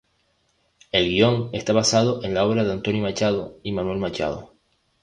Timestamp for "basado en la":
1.73-2.43